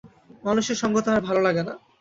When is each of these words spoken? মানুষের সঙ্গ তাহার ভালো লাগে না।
মানুষের 0.43 0.77
সঙ্গ 0.81 0.95
তাহার 1.05 1.21
ভালো 1.21 1.41
লাগে 1.41 1.63
না। 1.67 1.73